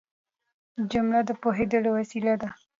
[0.91, 2.49] جمله د پوهېدو وسیله ده.